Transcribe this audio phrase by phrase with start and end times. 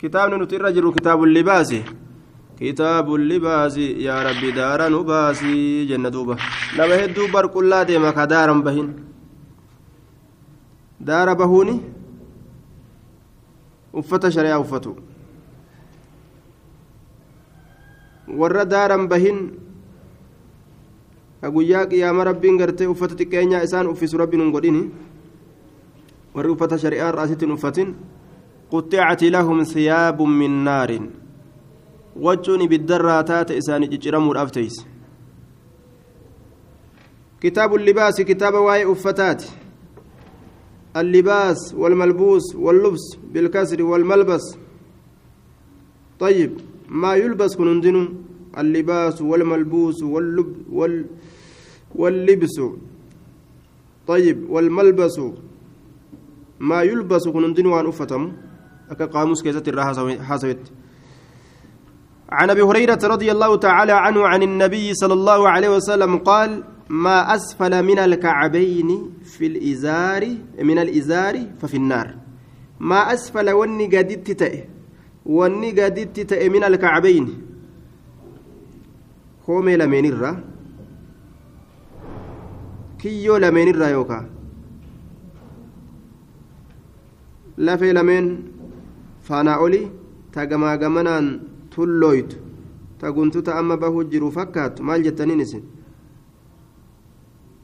[0.00, 1.84] kitaabni nuti irra jirru kitaabu libaasi
[2.58, 6.36] kitaabu libaasi yaa rabbi daara nu baasii jenna duuba
[6.76, 8.88] nama hedduu barqullaa deema ka daaran bahin
[11.00, 11.74] daara bahuuni
[13.92, 14.96] uffata shari'aa uffatu
[18.40, 19.38] warra daaran bahin
[21.56, 24.82] guyyaa qiyaama rabbiin gartee uffata xiqqeenyaa isaan uffisu rabbiin hin godhini
[26.34, 27.94] warri uffata shari'aa raasitti hin uffatin
[28.70, 31.08] قطعت لهم ثياب من نار.
[32.16, 34.86] وجون بالدراتات إسان جرموا الأفتيس
[37.40, 39.44] كتاب اللباس كتاب واي أفتات.
[40.96, 44.56] اللباس والملبوس واللبس بالكسر والملبس.
[46.20, 46.52] طيب
[46.88, 48.08] ما يلبس كنندن
[48.58, 51.06] اللباس والملبوس واللب وال
[51.94, 52.60] واللبس.
[54.06, 55.20] طيب والملبس.
[56.60, 58.32] ما يلبس كنندن وان أفتم
[58.90, 59.78] أكا قاموس كيست
[60.20, 60.72] حاسبت
[62.32, 67.34] عن أبي هريرة رضي الله تعالى عنه عن النبي صلى الله عليه وسلم قال ما
[67.34, 72.14] أسفل من الكعبين في الازار من الإزار ففي النار.
[72.80, 74.64] ما أسفل وني قدت تأه
[75.26, 77.42] وني قدت تأه من الكعبين.
[79.48, 80.44] الرا؟
[82.98, 84.30] كيو لمن الرا يوكا؟
[87.58, 88.42] لفي لمن
[89.28, 89.80] faanaa oli
[90.32, 91.26] ta gamaa gamanaan
[91.74, 92.36] tullooytu
[92.98, 95.62] ta guntuta amma bahuu jiru fakkaatu maal jettaniin isin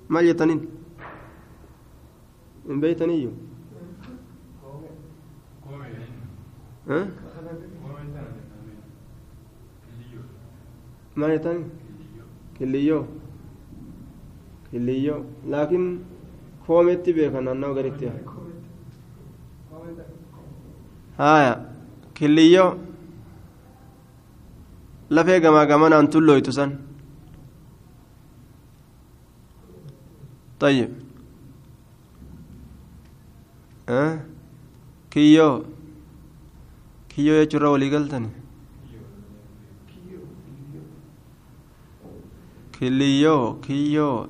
[0.08, 0.60] maal jettaniin
[2.68, 3.34] hin beeytaniyyuu
[11.20, 11.64] maal jettani
[12.58, 13.04] killiyyoo
[14.70, 15.20] killiyyoo
[15.54, 15.86] laakiin
[16.66, 18.04] koometti beekan naannawa garitti
[21.17, 21.53] haya
[22.13, 22.71] killiyyoo
[25.09, 26.71] lafee gamaa gamanaan tullooytu san
[30.61, 30.89] طيب
[33.89, 34.19] أه؟
[35.11, 35.63] كيو
[37.09, 38.29] كيو يجرى ولي قلتني
[42.79, 44.27] كليو كيو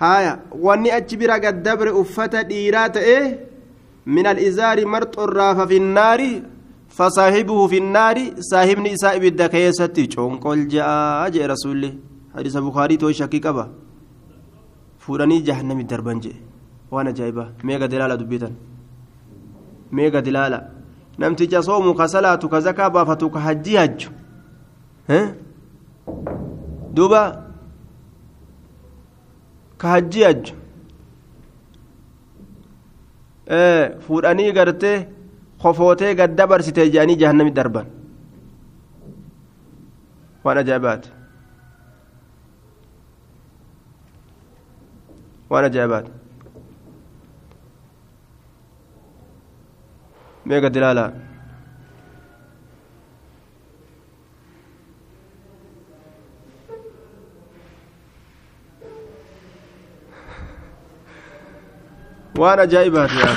[0.00, 3.46] هايا واني أجبر قد دبر أفتا ديرات إيه
[4.05, 6.21] من الإزار مرط الراف في النار
[6.89, 10.05] فصاحبه في النار صاحبني إساء بدا كيستي.
[10.45, 11.93] قل جاء جاء رسول الله.
[12.35, 13.65] حديث بخاري تو شكي قبا
[14.99, 16.33] فوراني جهنم الدربان جاء.
[16.91, 17.45] وأنا جايبة.
[17.63, 18.51] ميغا دلالة دبيتا
[19.91, 20.69] ميغا دلالة.
[21.19, 24.07] نمتي صوم كصلاة كزكاة بافتو كحجي حج.
[25.09, 25.35] ها؟
[26.93, 27.23] دوبا.
[29.79, 30.45] كحجي حج.
[34.07, 34.97] Fuudhanii gartee
[35.61, 37.85] kofootee gad dabarsite jedhanii jahannami darban
[40.43, 41.09] waan ajaa'ibaati
[45.49, 46.11] waan ajaa'ibaati
[50.45, 50.75] mee gad
[62.65, 63.35] ajaa'ibaati yaa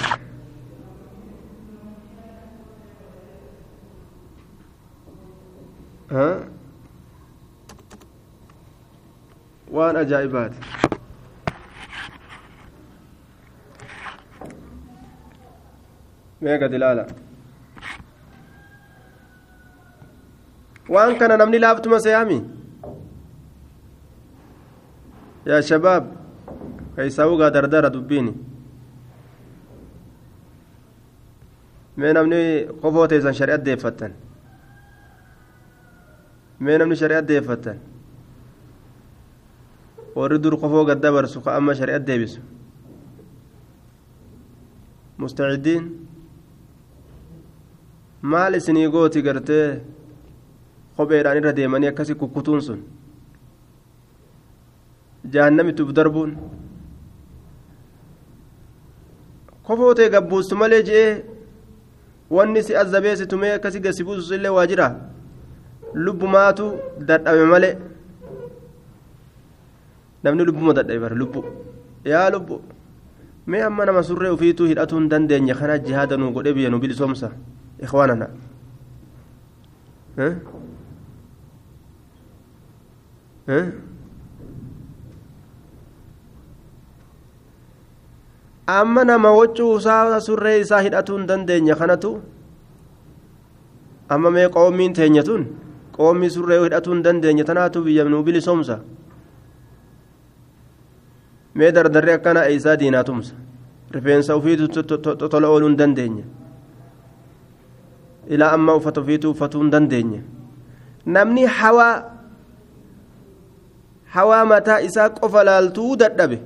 [9.76, 10.58] waan ajaa'ibaati
[16.40, 17.04] mee gad ilaala
[20.96, 22.38] waan kana namni laaftuma seeyami
[25.50, 26.04] yaa shabaab
[26.96, 28.32] keeysaa ugaa dardara dubbiini
[31.98, 32.40] mee namni
[32.82, 34.12] qofoo teessan shari'at deeffattan
[36.60, 37.78] mee namni shari'at deeffattan
[40.18, 42.40] warri dur qofoo gad dabarsu ka amma shari'at deebisu
[45.18, 45.84] mustacidiin
[48.22, 49.66] maal isinii gooti gartee
[50.96, 52.80] kopheedhaan irra deemanii akkasi kukkutuun sun
[55.32, 56.30] jahannamitti uf darbuun
[59.66, 61.10] kofoo ta'e gabbuustu malee je'ee
[62.30, 64.88] wanni si azzabeessitu mee akkasi gasi buusus illee waa jira
[65.94, 67.76] lubbumaatu dadhabe malee
[70.22, 71.44] namni lubbuma dadhabe bara lubbu
[72.04, 72.60] yaa lubbu
[73.46, 77.32] mee amma nama surree ufiituu hidhatuu hin kana jihaada nu godhe biyya nu bilisoomsa
[77.80, 78.28] ikhwaanana
[88.68, 92.10] amma nama waccuu isaa surree isaa hidhatuu hin dandeenye kanatu?
[94.08, 95.46] Amma mee qoommiin teenya tun?
[95.96, 98.78] Qoommii surree hidhatuu hin dandeenye tanaatu biyya nuu bilisoomsa?
[101.54, 103.34] Mee dardarree akkana eeysaa diinaa tumsa
[103.90, 104.68] rifeensa ufiitu
[105.28, 106.24] tola ooluu hin dandeenye
[108.36, 110.20] ilaa amma uffata ufiitu uffatuu hin dandeenye
[111.16, 111.94] namni hawaa
[114.16, 116.38] hawaa mataa isaa qofa laaltuu dadhabe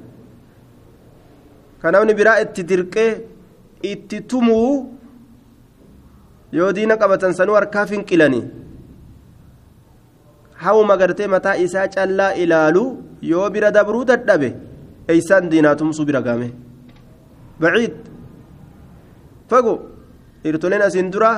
[1.83, 3.11] ka namni biraa itti dirqee
[3.93, 4.73] itti tumuu
[6.59, 8.45] yoo diina qabatan sanuu harkaa finqilanii
[10.65, 12.85] hawuma gartee mataa isaa callaa ilaalu
[13.31, 14.51] yoo bira dabruu dadhabe
[15.13, 16.49] eeysaan diinaa tumsuu bira gaame
[17.63, 17.95] baciid
[19.51, 19.75] fago
[20.51, 21.33] irtoleen asiin dura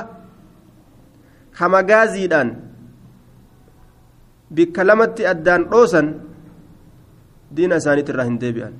[1.59, 2.49] hamagaaziidhaan
[4.55, 6.07] bikka lamatti addaan dhoosan
[7.55, 8.73] diina isaaniit irraa hin deebi'an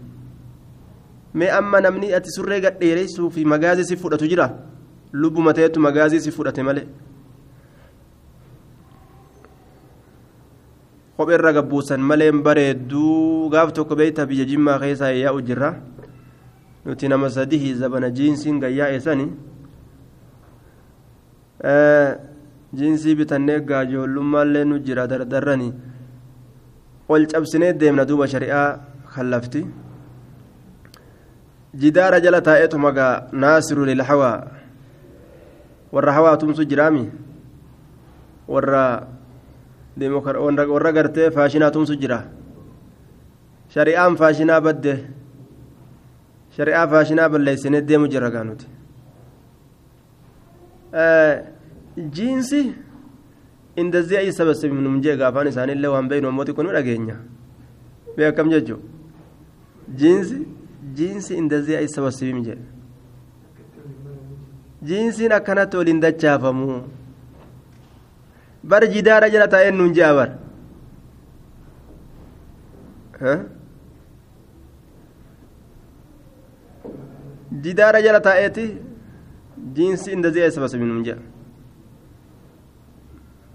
[1.36, 4.48] mee amma namni ati surree gadheereysuu fi magaazii si fudhatu jira
[5.14, 6.88] lubbuma ta'etu magaazii si fudhate malee
[11.18, 15.76] kopheerra gabbuusan maleen bareedduu gaaf tokko beeyta biyya jimmaa keessaa yaa'u jirra
[16.86, 19.28] nuti nama sadii zabana jiinsiin gayyaa'e sani
[22.76, 25.74] jiinsii bitannee gaajoollumaallee nu jira dardarrani
[27.10, 28.70] ol cabsinee deemna duuba shari'aa
[29.16, 29.66] kallafti
[31.82, 34.48] jidaara jala taa'eetu magaa naasiru lilhawaa
[35.92, 37.10] warra hawaa tumsu jiraami
[38.48, 39.08] warra
[40.74, 42.20] warra gartee faashinaa tumsu jira
[43.76, 44.96] shari'aan faashinaa badde
[46.58, 48.68] shari'aa faashinaa balleessinee deemu jira gaa nuti
[52.18, 52.62] jiinsi
[53.76, 57.16] indazii ayi sabasabim num jee gaafaan isaanillee waan beeynu ammoo xiqqoo nu dhageenya
[58.18, 58.80] bee akkam jechuu
[60.00, 60.38] jiinsi
[60.94, 62.58] jiinsi indazii ayi sabasabim jee
[64.88, 66.84] jiinsiin akkanatti waliin dachaafamu
[68.64, 70.30] bar jidaara jala taa'een nuun jea bar
[77.64, 78.66] jidaara jala taa'eeti
[79.76, 81.18] jiinsi indazii ayi sabasabim nuun jea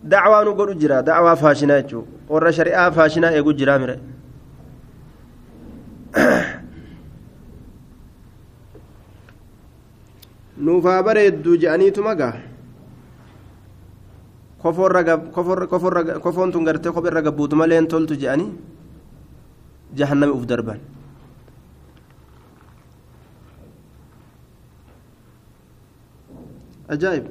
[0.03, 3.97] dacwaa nu godhu jira dacwaa faashinaa jechuu warra shari'aa faashinaa eegu jiraa mire
[10.61, 12.35] nuufaa bareedduu je'aniituma gaa
[16.23, 18.51] kofoon tun gartee kopheerra gabbuutu maleen toltu je'anii
[19.99, 20.81] jahannami uf darban
[26.89, 27.25] ajaa'ib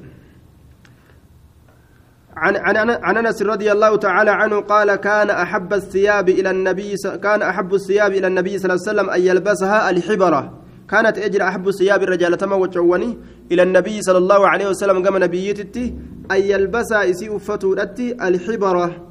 [2.40, 2.56] عن
[3.02, 8.12] عن انس رضي الله تعالى عنه قال كان احب الثياب إلى النبي كان احب الثياب
[8.12, 10.59] إلى النبي صلى الله عليه وسلم ان يلبسها الحبره
[10.90, 13.18] كانت أجر أحب الثياب الرجال تما وجواني
[13.52, 15.94] إلى النبي صلى الله عليه وسلم كما نبيتي
[16.30, 19.06] أن يلبسها إسي فتودتي الحبرة.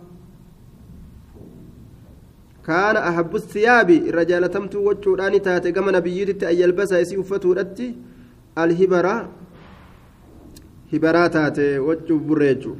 [2.67, 7.95] كان أحب الثياب الرجال تمت وجوداني تاتي كما نبيتي أن يلبسها إسي فتودتي
[8.57, 9.29] الهبره
[10.93, 12.75] هبراتات وجو بريجو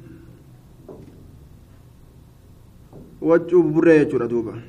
[3.20, 4.60] Waccuu buburree jechuudha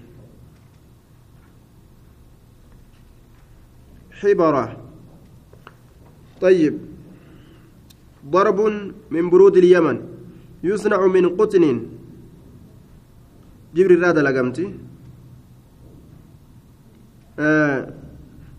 [4.21, 4.77] حبرة
[6.41, 6.77] طيب
[8.29, 8.59] ضرب
[9.11, 9.97] من برود اليمن
[10.63, 11.63] يصنع من قطن
[13.75, 14.75] جبريل هذا لقمتي
[17.39, 17.93] آه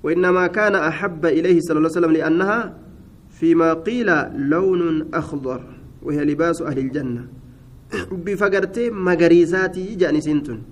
[0.02, 2.78] وإنما كان أحب إليه صلى الله عليه وسلم لأنها
[3.30, 4.10] فيما قيل
[4.50, 5.60] لون أخضر
[6.02, 7.26] وهي لباس أهل الجنة
[8.12, 10.62] بفقرتي مغريساتي جاني سنتون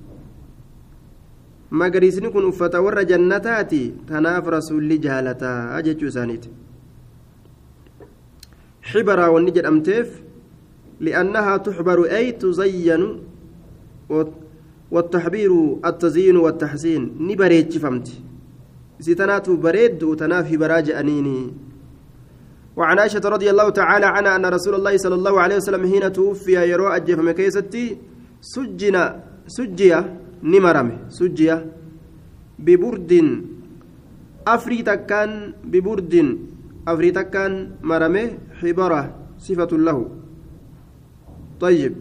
[1.71, 6.51] magariisni kun uffata warra jannataati tanaaf rasuulli jaalataa jechuu isaaniiti
[8.91, 10.09] xibaraa wanni jedhamteef
[11.01, 13.09] li'annahaa tuxbaru ay tuzayyanu
[14.91, 15.53] والتحبير
[15.87, 18.15] التزيين والتحسين نبريتش فهمتي
[19.01, 21.55] ستنات بريد وتنافي براج أنيني
[22.81, 26.57] وعن عائشة رضي الله تعالى عنها أن رسول الله صلى الله عليه وسلم حين توفي
[26.73, 27.85] يرو أجف مكيستي
[28.41, 29.05] سجنا
[29.57, 29.99] سجيا
[30.53, 31.57] نمرم سجيا
[32.65, 33.13] ببرد
[34.49, 35.31] أفريتا كان
[35.73, 36.15] ببرد
[36.89, 37.53] أفريتا كان
[37.85, 38.27] مرمه
[38.61, 39.03] حبرة
[39.37, 39.99] صفة له.
[41.61, 41.95] طيب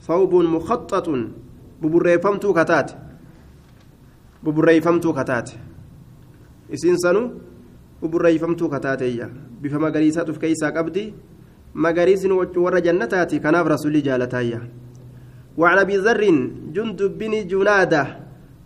[0.00, 1.06] ثوب مخطط
[1.82, 2.88] ببريفمتو كتات
[4.44, 5.48] ببريفمتو كتات.
[6.66, 7.22] isiin sanu
[8.00, 9.28] buburreeyfamtuu kataateeyya.
[9.60, 11.14] Bifa magariisaatuuf keeysaa qabdi.
[11.74, 14.60] Magariisni warra jannataati kanaaf rasuulli jaalataayya
[15.56, 16.22] وعن ابي ذر
[16.76, 18.04] جندب بن جناده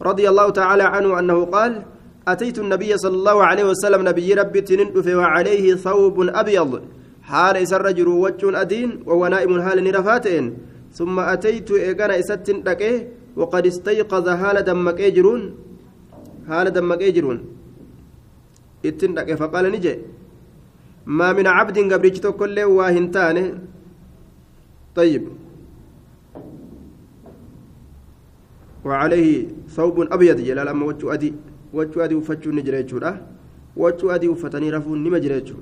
[0.03, 1.83] رضي الله تعالى عنه انه قال
[2.29, 6.83] أتيت النبي صلى الله عليه وسلم نبي ربي تنندف وعليه ثوب أبيض
[7.23, 10.45] حال إسر رجل وجه أدين وهو نائم حال نرفاتين
[10.93, 15.43] ثم أتيت إيقانا إسات لكيه وقد استيقظ حال دمك إجرون
[16.49, 17.03] حال دمك
[18.85, 19.99] إجرون إتن لكيه فقال نجي
[21.07, 23.59] ما من عبد قبريت كل واهنتان
[24.95, 25.25] طيب
[28.85, 29.47] وعليه
[29.77, 31.35] ثوب أبيض جلال أما وجه أدي
[31.75, 32.99] وجه أدي وفتشو نجريتشو
[33.77, 35.55] وجه أدي وفتني رفون نمجريتشو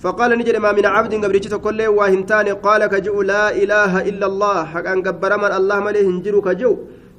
[0.00, 4.86] فقال نجد ما من عبد قبريتش كل واهنتان قال كجو لا إله إلا الله حق
[4.86, 6.72] أن قبر من الله مليه هنجرو كجو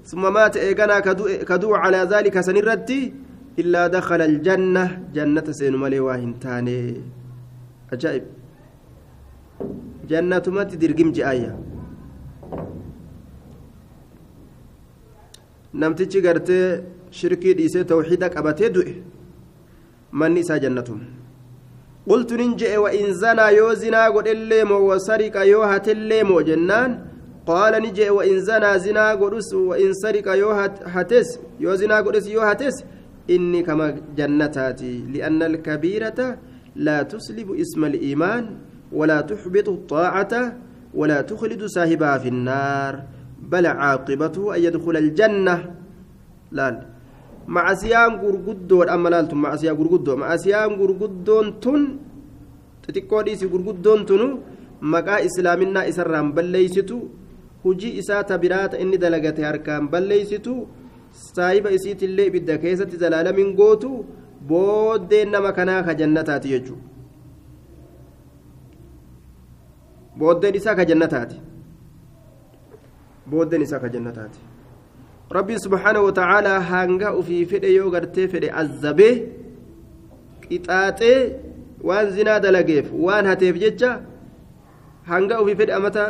[0.05, 3.13] ثم مات إيقنا كدو, كدو على ذلك سنردي
[3.59, 4.83] إلا دخل الجنة
[5.15, 6.67] جنة سين مليه واهنتان
[7.93, 8.23] أجائب
[10.09, 10.45] جنة
[18.35, 18.93] qabatee du'e
[20.11, 20.99] manni isaa jannatum
[22.09, 26.41] qultu nin je'e wa in zanaa yoo zinaa godhellee moo wa sariqa yoo hatellee moo
[26.49, 26.91] jennaan
[27.49, 30.53] qaala ni je'e wa in zanaa zinaa godhus wa in sariqa yoo
[30.93, 32.75] hates yoo zinaa godhes yoo hates
[33.35, 33.85] inni kama
[34.17, 36.27] jannataati li'anna alkabiirata
[36.85, 38.45] laa tuslibu isma aliimaan
[38.99, 40.33] ولا تحبط الطاعة
[40.99, 42.93] ولا تخلد صاحبها في النار
[43.51, 45.55] بل عاقبته أن يدخل الجنة
[46.57, 46.75] laal
[47.45, 51.81] macasiyaan gurguddoodha amma laaltu macasiyaa gurguddoo macasiyaan gurguddoon tun
[52.85, 54.27] xixiqqoo dhiisi gurguddoon tunu
[54.93, 56.97] maqaa islaaminaa isarraan balleeysitu
[57.63, 60.53] hujii isaa ta biraata inni dalagate harkaan balleeysitu
[61.11, 64.05] saahiba isiitillee ibidda keessatti zalaalamin gootu
[64.51, 66.85] booddeen nama kanaa ka jannataati jechuudha.
[70.19, 71.35] Booddeen isaa ka jannataati.
[73.29, 74.39] Booddeen isaa ka jannataati.
[75.37, 79.13] Rabbiin subhaanahu watacaalaa hanga ufii fedhe yoo gartee fedhe azzabee
[80.45, 81.19] qixaaxee
[81.89, 83.91] waan zinaa dalageef waan hateef jecha
[85.11, 86.05] hanga ufii fedhe amata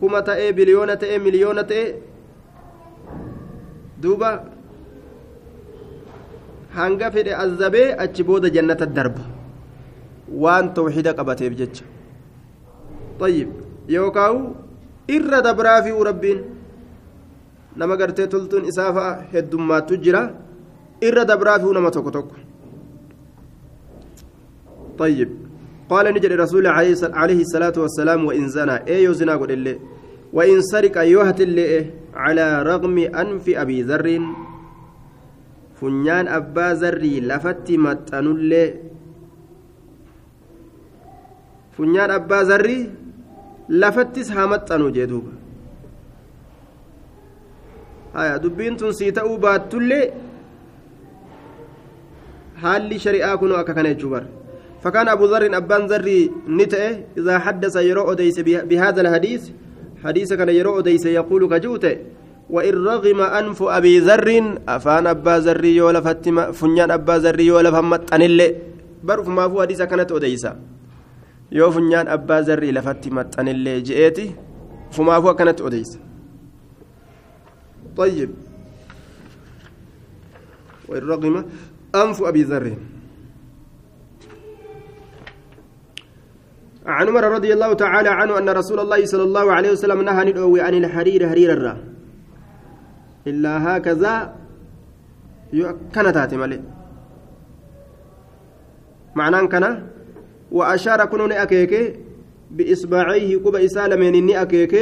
[0.00, 1.84] kuma ta'ee biliyoona ta'ee miliyoona ta'e
[4.02, 4.30] duuba
[6.78, 9.24] hanga fedhe azzabee achi booda jannata darba
[10.42, 11.84] waan tawxiida qabateef jecha
[13.18, 13.48] طيب
[13.88, 14.34] يوكاو
[15.10, 16.38] إر دبرافي ربين
[17.78, 20.20] nama gartee toltuun isaa fa'a heddummaattu jira
[21.08, 22.36] irra dabraafiu nama tokko tokko
[24.98, 25.30] طيب
[25.90, 29.78] قال نجد رسول عليه الصلاة والسلام وإن زنا إيه يزنا اللي
[30.32, 34.06] وإن سرق يوهت اللي على رغم أنف أبي ذر.
[35.80, 38.74] فنيان أبا ذري لفت متنو اللي.
[41.76, 42.40] فنيان أبا
[44.36, 45.32] هامتنو جدوبا
[48.18, 50.04] haya dubbiin tun sii ta'uu baattullee
[52.62, 54.24] haalli shari'aa kun akka kana jechuu bar
[54.82, 59.50] فكان أبو ذر أبان ذري نتأه إذا حدث يرى أديس بهذا الحديث.
[60.04, 61.96] حديث كان يرى أديس يقول كجوته
[62.50, 64.28] وإن رغم أنف أبي ذر
[64.68, 68.48] أفان أبا ذري يولا فتما فنيان أبا ذري يولا فمت أن اللي
[69.04, 70.52] برف ما فو حديث كانت أديسا
[72.08, 74.34] أبا ذري لفتمت أن اللي جئتي
[74.90, 75.98] فما فو كانت أديسا
[77.96, 78.30] طيب.
[80.88, 81.44] وإن رغم
[81.94, 82.76] أنف أبي ذر.
[86.88, 90.60] عن عمر رضي الله تعالى عنه أن رسول الله صلى الله عليه وسلم نهى ندعوي
[90.60, 91.76] عن الحرير حرير الرا.
[93.26, 94.34] إلا هكذا
[95.94, 96.60] كانت هاتمالي
[99.14, 99.64] معناه كان
[100.52, 101.72] وأشار كنون أكيك
[102.50, 104.74] بإصبعيه كوب إسالمين إني أكيك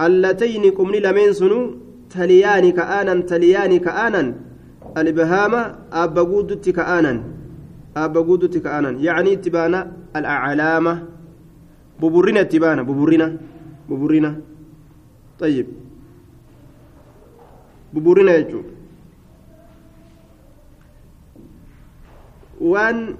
[0.00, 1.74] اللتين قمني لمن سنو
[2.10, 4.22] تليان كآنا تليان كآنا.
[4.98, 5.54] الإبهام
[5.92, 7.14] أبا قودت كآنا.
[7.97, 9.79] أبا قودت كآنا يعني اتبانا
[10.15, 10.93] الأعلامة
[12.01, 13.27] ببرنا اتبانا ببرنا
[13.89, 14.31] ببرنا
[15.39, 15.67] طيب
[17.93, 18.61] ببرنا يجو
[22.59, 23.15] waan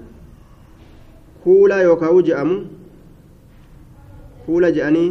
[1.44, 2.56] kuulaa yookaan je'amu
[4.46, 5.10] kuula je'anii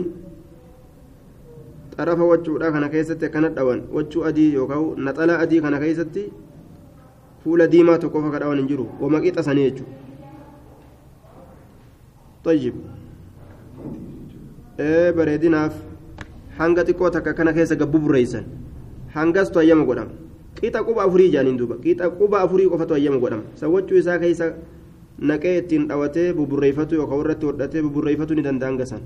[1.97, 6.23] xarafa wachuudha kana keessatti akkana dhawan wachuu adii yookaan naxala adii kana keessatti
[7.45, 9.93] fuula diimaa tokko qofa dhawan hin jiru wama qixa sanii jechuudha.
[12.45, 12.75] طيب
[14.79, 15.75] ee bareedinaaf
[16.59, 18.45] hanga xiqqoo takka kana keessa gabbu burreeysan
[19.15, 20.13] hangastu hayyama godhama
[20.61, 24.47] qixa quba afurii jaaniin duuba qixa quba afurii qofatu hayyama godhama sawwachuu isaa keessa
[25.31, 29.03] naqee ittiin dhawatee buburreeffatu yookaan irratti hodhatee buburreeffatu ni danda'an gasan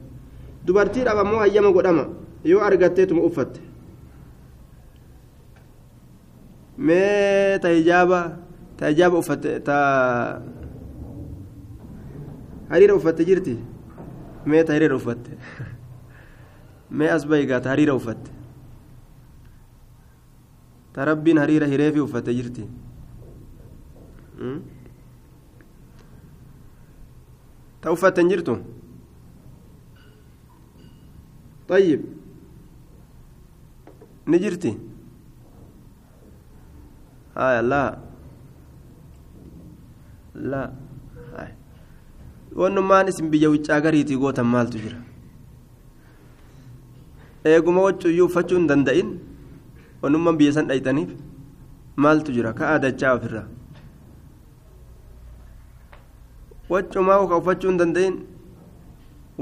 [0.66, 2.04] dubartiidhaaf ammoo hayyama godhama
[2.52, 3.60] yoo argatteetuma uffatte
[6.77, 8.19] Mee ta hijaaba
[8.77, 9.77] ta hijaaba uffatte ta
[12.69, 13.55] hariira uffatte jirti
[14.45, 15.31] mee ta hiriira uffatte
[16.91, 18.31] mee as bayigaa ta hariira uffatte
[20.93, 22.63] ta rabbiin hariira hireefi uffatte jirti
[27.81, 28.57] ta uffatte hin jirtu
[31.67, 32.01] طيب
[34.27, 34.77] نجرتي
[37.36, 37.98] آه لا
[40.34, 40.62] لا
[42.60, 44.98] wannumaan isin biyya wiccaa gariitii gootan maaltu jira
[47.52, 49.08] eeguma waccuyyuu uffachuu hin danda'in
[50.02, 51.10] wannummaan biyya san dhayxaniif
[52.04, 53.42] maaltu jira ka'aa dachaa ofirra
[56.72, 58.14] waccumaa ka uffachuu hin danda'in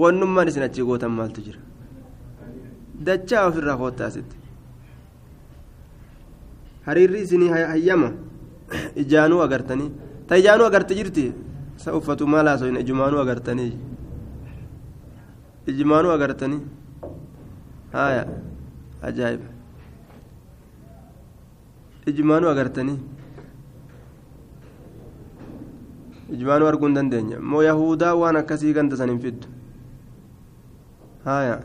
[0.04, 1.60] wannummaan isin achii gootan maaltu jira
[3.10, 4.36] dachaa ofirraa koottaasitti
[6.85, 8.09] hariirri isinii hayyama
[9.03, 9.89] ijaanuu agartanii
[10.27, 11.25] ta ijaanuu agarte jirti
[11.83, 13.71] sa uffatu maal haasoyin ijumaanuu agartanii
[15.73, 16.61] ijumaanuu agartanii
[17.97, 18.23] haya
[19.09, 19.47] ajaa'iba
[22.11, 22.97] ijumaanuu agartanii
[26.37, 29.47] ijumaanuu arguu hin dandeenya moo yahudaa waan akkasii ganda san hin fiddu
[31.25, 31.55] haya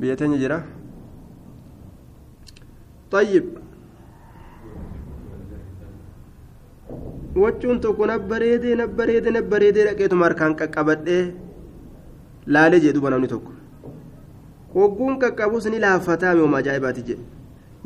[0.00, 0.58] biyya teenya jira
[3.10, 3.44] طيب
[7.42, 11.24] wachuun tokko nabbareedee nabbareedee nabbareedee dhaqeetuma harkaan qaqqabadhee
[12.54, 13.52] laalee jedhu namni tokko
[14.74, 17.24] hogguun qaqqabus ni laaffataa mi'ooma ajaa'ibaati jedhe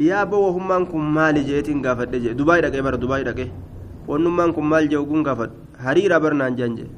[0.08, 3.48] yaa boo wahummaan kun maali jeetiin gaafadhe jedhe dubaay dhaqee bara dubaay dhaqee
[4.08, 5.54] wannummaan kun maal jee hogguun gaafadhe
[5.88, 6.92] hariiraa barnaan jaan jedhe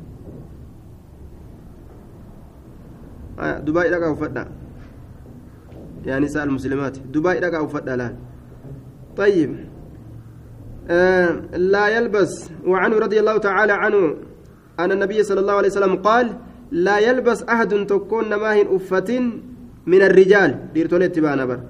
[3.66, 4.42] dubaay dhaqaa uffadha
[6.06, 8.14] yaa nisaa almuslimaati dubaay dhaqaa uffadha laal
[9.16, 9.56] طيب.
[10.90, 12.50] آه لا يلبس.
[12.66, 14.14] وعنه رضي الله تعالى عنه
[14.80, 16.36] أن النبي صلى الله عليه وسلم قال
[16.70, 19.10] لا يلبس أحد تكون ماهن أفة
[19.86, 20.50] من الرجال.
[20.74, 21.60] ديرتوليت بانا بر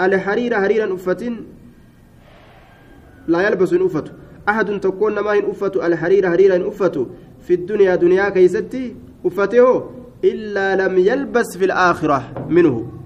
[0.00, 1.32] الحرير حريرا أفة
[3.28, 4.04] لا يلبس أفة.
[4.48, 7.06] أحد تكون ماهن أفة الحرير حريرا أفة.
[7.40, 9.90] في الدنيا دنيا كيستي أفته
[10.24, 12.97] إلا لم يلبس في الآخرة منه.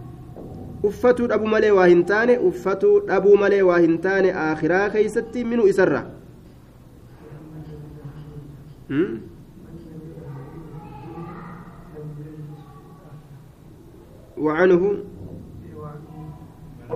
[0.83, 5.69] Uffatuu dhabuu malee waa hin taane uffatuu dhabuu malee waa hin taane aakhiraa keeysatti minuu
[5.75, 6.03] isarra.
[14.43, 14.99] وعنه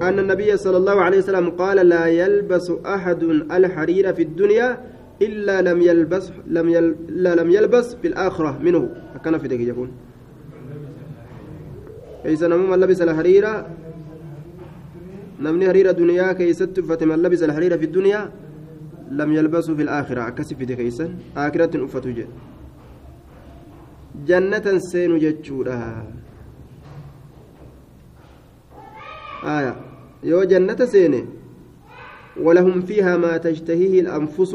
[0.03, 4.79] أن النبي صلى الله عليه وسلم قال لا يلبس أحد الحرير في الدنيا
[5.23, 8.89] إلا لم يلبس لم يل لا لم يلبس في الآخرة منه
[9.25, 9.91] كان في يكون
[12.27, 13.47] كيس نمو من لبس الحرير
[15.41, 18.21] نمني حرير دنيا كيست فتم من لبس الحرير في الدنيا.
[19.11, 20.29] لم يلبسه في الآخرة.
[20.29, 21.07] أكسف في كيسا.
[21.37, 22.29] آخرة أفتو جد.
[24.27, 25.81] جنة سين جتشورا.
[29.45, 29.75] آية.
[30.31, 31.15] يو جنة سين
[32.47, 34.53] ولهم فيها ما تشتهيه الأنفس.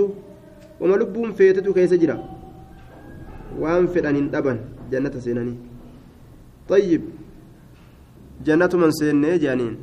[0.79, 2.17] وما لبهم فيتتو كيس جرا.
[3.59, 4.57] وأنفر أن أبن
[4.91, 5.55] جنة سيناني.
[6.69, 7.20] طيب.
[8.45, 9.75] Jannatu man seennee jaaniin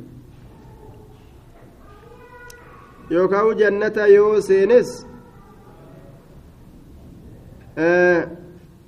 [3.11, 4.89] yookaan jannata yoo seenes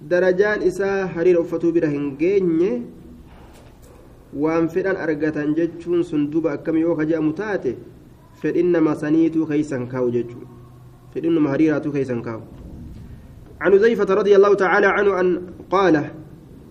[0.09, 2.71] darajaan isaa hariira uffatuu bira hin geenye
[4.43, 7.75] waan fedhan argatan jechuun sun duba akkam yoo ka je'amu taate
[8.41, 10.47] fedhinnama saniituu keeysan kaa'u jechuudha
[11.13, 12.41] fedhinnuma hariiraatuu keeysan kaa'u
[13.61, 15.27] عن زيفة رضي الله تعالى عنه أن
[15.69, 15.95] قال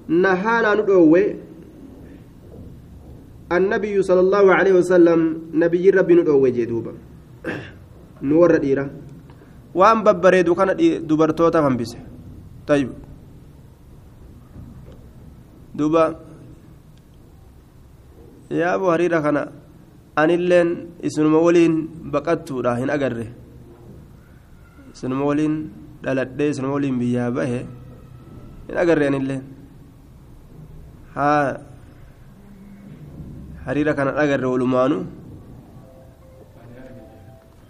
[0.09, 1.35] نهانا ندعوه
[3.57, 5.21] النبي صلى الله عليه وسلم
[5.63, 6.93] نبي ربي ندعو جدوبا
[8.31, 8.85] نور ديرا
[9.75, 10.71] وان ببريدو كان
[11.09, 11.99] دبرتوتا فنبسه
[12.71, 12.91] طيب
[15.79, 16.05] دوبا
[18.61, 19.37] يا ابو هريره كان
[20.23, 21.75] anilleen isinuma waliin
[22.13, 23.27] baqattuudha hin agarre
[24.95, 25.55] isinuma waliin
[26.05, 27.61] dhaladhee isinuma waliin biyyaa bahe
[28.69, 29.43] hin agarre anilleen
[31.15, 31.45] haa
[33.67, 34.99] hariira kana dhagarre walumaanu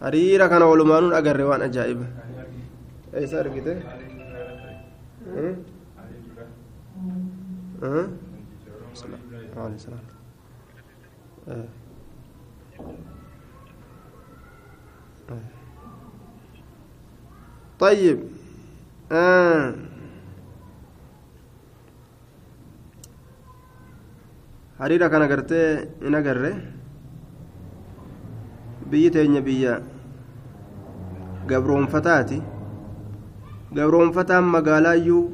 [0.02, 2.06] hariira kana walumaanu dhagarre waan ajaa'iba
[3.18, 3.72] eessa argite
[17.78, 18.18] طيب
[19.12, 19.74] آه.
[24.80, 26.52] Hariira kana gartee in agarre
[28.90, 29.82] biyyi teenya biyya
[31.46, 32.42] gabroonfataati.
[33.74, 35.30] Gabroonfataan magaalaayyuu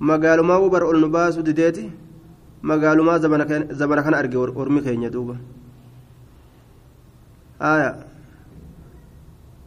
[0.00, 1.90] magaalumaa bara ol nu baasu dideeti
[2.62, 5.36] magaalumaa zabana kana arge ormi keenya duuba.
[7.60, 7.94] Aya.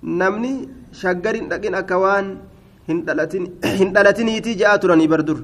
[0.04, 2.38] Namni shaggar hin dhaqin akka waan
[2.88, 3.02] hin
[3.96, 5.40] dhalatiniitii je'aa turanii bar dur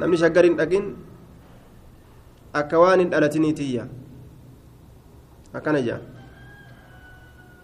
[0.00, 0.86] namni shaggar hin dhaqin
[2.60, 3.84] akka waan hin dhalatiniitiyya
[5.60, 6.00] akkana jaa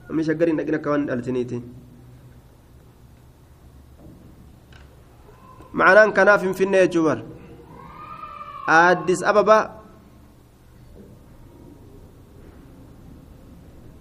[0.09, 1.59] namni shaggar hin dhaqin akka waan hin dhalatiniiti
[5.77, 7.19] معناه كناف في النيجور
[8.69, 9.59] أديس أبابا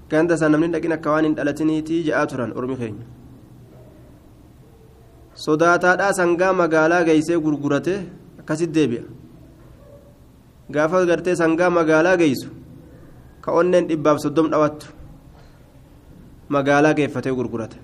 [0.10, 2.98] كانت سنمني لكن كوان دلتني تيجي آتران أرمي خين
[5.45, 7.95] sodaataadhaa sangaa magaalaa geeysee gurgurate
[8.45, 9.03] akkasit deebi'a.
[10.71, 12.49] Gaafa gartee sangaa magaalaa geeysu
[13.41, 14.88] ka onneen dhibbaaf soddom dhawattu
[16.49, 17.77] magaalaa geeffatee gurgurate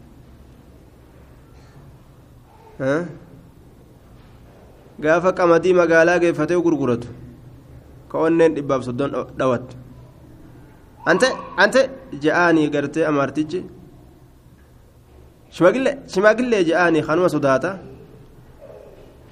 [5.03, 7.07] gaafa qamadii magaalaa geeffatee gurguratu
[8.09, 9.75] ka onneen dhibbaaf soddon dhawattu
[11.11, 11.27] ante
[11.63, 11.81] ante
[12.23, 13.61] je'aanii gartee amaartichi
[16.13, 17.71] shimagillee je'aanii kanuma sodaata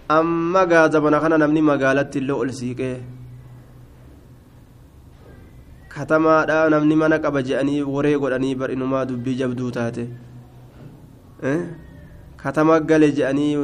[0.10, 2.98] amma gaazabana kana namni magaalatti illee ol siiqee
[5.90, 10.08] katamaadha namni mana qaba je'anii waree godhanii barinumaa dubbii jabduu taate.
[12.42, 13.58] Katama gale je'anii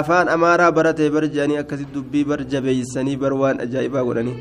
[0.00, 4.36] afaan amaaraa baratee bar je'anii akkasitti dubbii bar jabeeysanii bar waan ajaa'ibaa godhanii.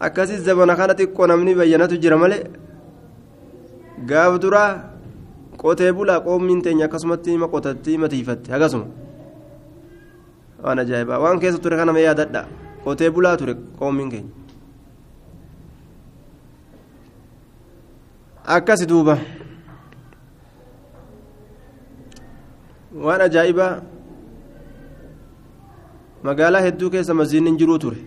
[0.00, 2.44] Akkasit zabana kana xiqqoo namni bayyanatu jira malee?
[4.08, 4.91] Gaaf duraa
[5.62, 8.86] qotee bulaa qoommiin teenya akkasumatti hima qotatti matiifatte hagasuma
[10.64, 12.42] waan ajaa'ibaa waan keessa ture kana mee yaadadha
[12.84, 14.30] qotee bulaa ture qoommiin keenya
[18.56, 19.14] akkasi duuba
[23.04, 23.72] waan ajaa'ibaa
[26.28, 27.98] magaalaa hedduu keessa masjiidni jiruu ture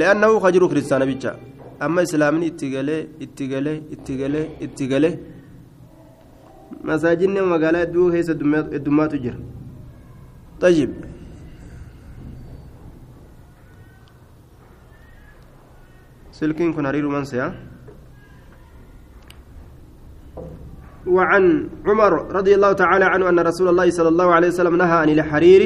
[0.00, 1.30] li'annahu ka jiru kiristaana bicha
[1.86, 5.14] amma islaamni itti galee itti galee itti galee itti galee
[6.82, 8.32] masaajinni magaalaa hedduu keessa
[8.72, 9.38] heddummaatu jira.
[10.60, 10.90] طيب
[16.32, 17.04] سلكين كن هرير
[21.06, 21.44] وعن
[21.86, 25.62] عمر رضي الله تعالى عنه أن رسول الله صلى الله عليه وسلم نهى عن الحرير.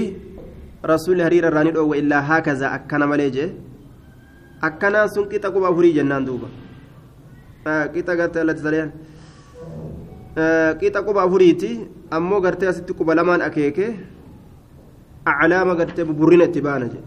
[0.84, 3.06] رسول الحرير الراني إلا هكذا أكنا
[5.30, 6.48] qixa quba afurii jennaan duuba
[7.94, 8.92] qixa gartee allatti sareen
[10.79, 11.71] qixa quba afuriiti
[12.11, 13.85] ammoo gartee asitti quba lamaan akeeke
[15.25, 17.03] aclaama gartee buburrina itti baana jedhe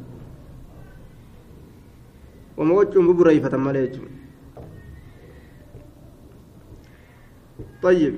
[2.57, 4.17] wama wachuun buburreeyfatan malee jechuudha
[7.83, 8.15] طيب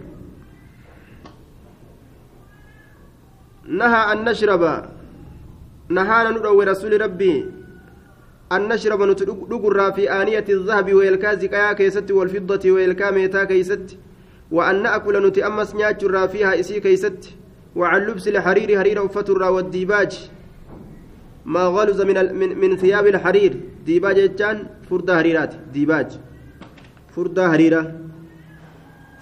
[3.68, 4.62] نهى أن نشرب
[5.88, 7.34] نهانا ندعو رسول ربي
[8.52, 13.98] أن نشرب نتدقر في آنية الذهب ويلكا زكايا كيست والفضة ويلكا ميتا كيست
[14.55, 17.21] وأن نأكل نتأمس نياتشر فيها إسي كيست
[17.75, 20.11] وعن لبس الحرير حرير أفتر والديباج
[21.45, 23.53] ما غلظ من, من, من ثياب الحرير.
[23.85, 24.57] ديباج جان
[24.89, 26.09] فرد هريرات ديباج.
[27.15, 27.81] فرد هريرة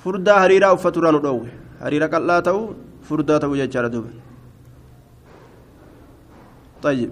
[0.04, 1.48] فرد هريرة أفتر ندوه
[1.82, 2.58] هريرة قلا تو
[3.08, 4.06] فرد تو ججار دوب
[6.84, 7.12] طيب.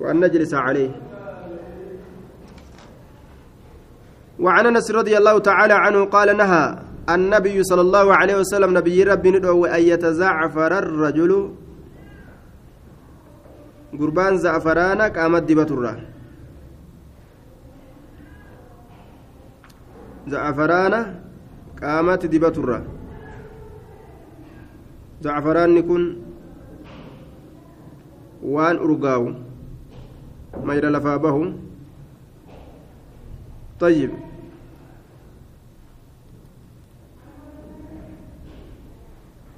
[0.00, 1.13] وأن نجلس عليه.
[4.40, 6.78] وعن انس رضي الله تعالى عنه قال نهى
[7.14, 11.32] النبي صلى الله عليه وسلم نبي ربي ندعو أن يتزعفر الرجل.
[14.00, 15.94] قربان زعفرانا قامت الرا
[20.26, 21.00] زعفرانا
[21.82, 22.22] قامت
[22.58, 22.80] الرا
[25.22, 26.02] زعفران كن
[28.42, 29.24] وان أرقاو.
[30.62, 31.54] mayra lafaa bahu
[33.80, 34.10] طيب.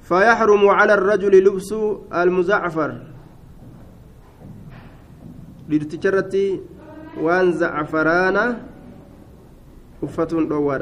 [0.07, 1.71] فيحرم على الرجل لبس
[2.13, 2.91] المزعفر.
[5.69, 6.61] لتجرتي
[7.19, 8.45] وان زعفرانا
[10.03, 10.81] أفتون دوار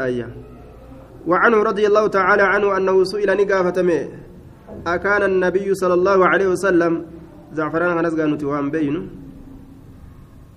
[1.28, 3.80] وعنه رضي الله تعالى عنه أنه سئل نقافة
[4.88, 7.06] أكان النبي صلى الله عليه وسلم
[7.54, 9.04] زعفران غنزقا نتوان بينه.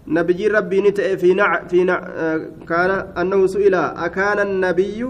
[0.08, 1.98] نبي ربي نتأ في نع في نع
[2.68, 5.00] كان أنه سئل أكان النبي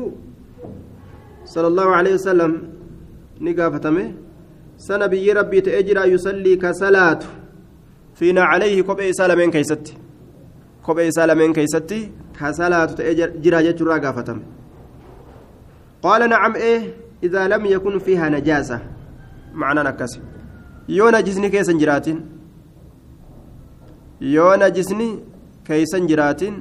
[1.45, 2.53] صلى الله عليه وسلم
[3.41, 4.05] ni gaafatame.
[4.77, 7.27] Sana biyyee rabbii ta'ee jira yusallii ka salaatu.
[8.15, 9.93] Fiina calayhi kophee isaa lameen keeysatti.
[10.83, 11.99] Kophee isaa lameen keeysatti
[12.39, 14.43] ka salaatu ta'ee jira jechuurraa gaafatame.
[16.03, 16.79] Qaala nacam ee
[17.23, 18.81] idaa lam yakun fiihaa najaasa.
[19.61, 20.13] Macnaan akkas
[20.89, 22.19] yoo najisni keessan jiraatin
[24.35, 25.09] yoo najisni
[25.69, 26.55] keeysan jiraatin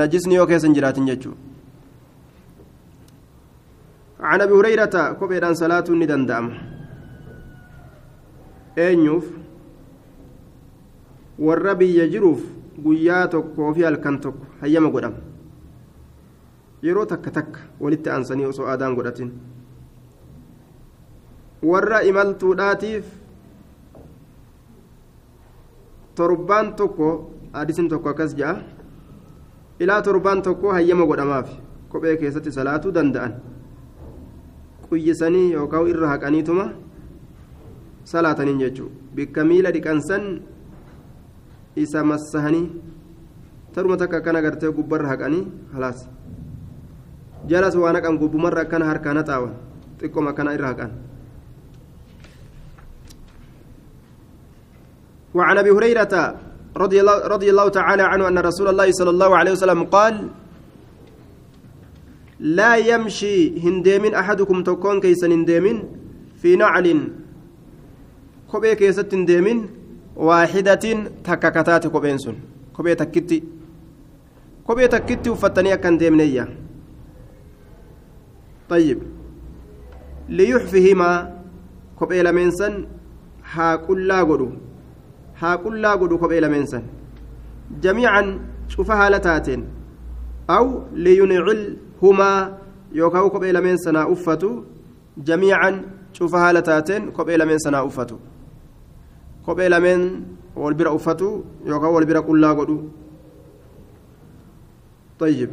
[0.00, 1.51] najisni yoo keessan jiraatin jechuudha.
[4.22, 6.46] عن ابي هريره كوبيدان صلاه ندندام
[11.80, 12.40] biyya jiruuf
[12.84, 15.18] guyyaa tokkoo fi halkan tokko hayyama godhama
[16.86, 19.30] yeroo takka takka walitti aansanii osoo aadaan godhatin
[21.70, 23.06] warra imaltuudhaatiif
[26.14, 27.08] torbaan tokko
[27.58, 28.56] hadisin tokko akkas ja'a
[29.80, 31.48] ilaa torbaan tokko hayyama godhamaaf
[31.92, 33.32] kophee keessatti salaatuu danda'an
[34.92, 36.66] quyyisanii yookaan irra haqaniituma
[38.04, 40.24] salaataniin jechuudha bikka miila dhiqansan
[41.84, 42.66] isa massahanii
[43.72, 46.04] taruma takka akkana gartee gubbarra haqanii halaas
[47.48, 49.54] jalas waan haqan gubbumarra akkana harkaan haxaawan
[50.00, 50.92] xiqqooma akkana irra haqan.
[55.32, 56.14] وعن ابي هريره
[56.76, 60.28] رضي الله, رضي الله تعالى عنه ان رسول الله صلى الله عليه وسلم قال
[62.42, 65.82] laa yamshii hin deemin axadukum tokkoon keeysan hin deemin
[66.42, 67.02] fii naclin
[68.52, 69.60] kophee keessatti hin deemin
[70.28, 72.36] waaxidatiin takka kataate kopheen sun
[72.78, 73.38] kophee takkitti
[74.70, 76.46] kophee takkitti uffattanii akka hin deemneeyya
[78.78, 79.00] ayyib
[80.38, 81.16] liyuxfihimaa
[82.02, 82.74] kophee lameensan
[83.54, 84.48] haa qullaa godhu
[85.40, 86.82] haa qullaa godhu kophee lameensan
[87.86, 88.34] jamiican
[88.76, 89.64] cufa haala taateen
[90.56, 90.66] aw
[91.06, 91.62] liyunicil
[93.56, 94.48] lameen sanaa uffatu
[95.28, 95.74] jamiican
[96.16, 98.16] cufa haala taateen kophee lameen sanaa uffatu
[99.44, 100.02] kophee lameen
[100.56, 102.78] wal bira uffatu yookaan wal bira qullaa godhu
[105.22, 105.50] طيب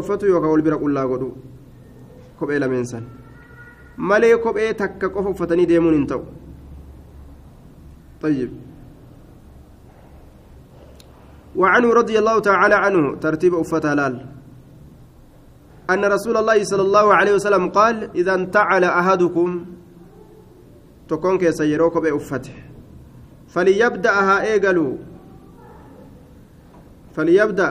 [0.00, 1.28] uffatu yookaan wal bira qullaa godhu
[2.38, 3.04] kophee lameen san
[3.96, 6.06] malee kophee takka qofa uffatanii deemuun hin
[8.22, 8.50] طيب
[11.56, 14.35] وعنه رضي الله تعالى عنه ترتيب هلال
[15.90, 19.48] أن رسول الله صلى الله عليه وسلم قال إذا انتعل أحدكم
[21.08, 22.56] تكون كيسيروك بأفته
[23.48, 24.94] فليبدأها إيقلوا
[27.14, 27.70] فليبدأ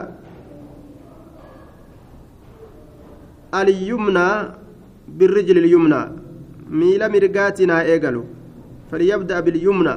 [3.56, 4.30] اليمنى
[5.08, 6.01] بالرجل اليمنى.
[6.69, 8.25] ميل مرقاتنا إيقلوا
[8.91, 9.95] فليبدأ باليمنى.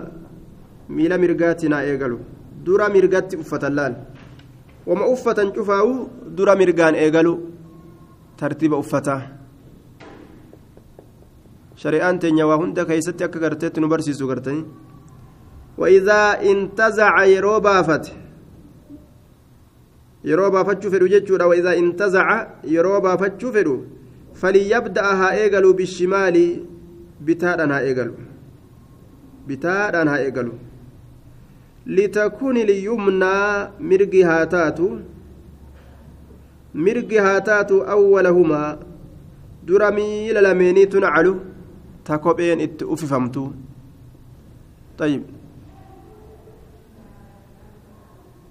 [0.89, 2.19] miila mirgaatinaa eegalu
[2.65, 3.95] dura mirgatti uffatan laal
[4.87, 5.93] wama uffatan cufaa'u
[6.37, 7.33] dura mirgaan eegalu
[8.41, 9.21] tartiiba uffataa
[11.83, 14.65] shari'aan teenya waa hunda keeysatti akka garteetti nu barsiisu gartanii.
[15.81, 18.11] Waidaa intazaca yeroo baafate.
[20.29, 21.47] Yeroo baafachuu fedhu jechuudha.
[21.53, 22.37] Waidaa intazaca
[22.75, 23.77] yeroo baafachuu fedhu
[24.41, 26.45] faliyabda'a haa eegalu bishimaali
[27.27, 28.15] bitaadhaan haa eegalu.
[29.47, 30.59] Bitaadhaan haa eegalu.
[31.87, 34.89] Litakuni liyumnaa mirgi haa taatu.
[36.75, 38.79] اليمنى مرقي هاتات مرقي هاتات أولهما
[39.65, 41.37] درمي للميني تنعلو
[42.05, 43.51] تكوبين ات أففمتو
[44.99, 45.23] طيب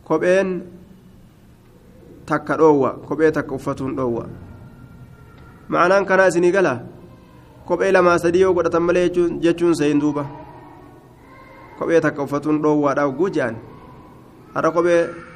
[0.08, 0.62] kopheen
[2.25, 4.23] takka dhoowwa kophee takka uffatuun dhoowwa
[5.67, 6.80] ma'anaan kanaa isinii gala
[7.67, 9.10] kophee lamaa sadii yoo godhatan malee
[9.43, 10.23] jechuun seen duuba
[11.80, 13.56] kophee takka uffatuun dhoowwaadhaaf guujaan
[14.53, 15.26] har'a kophee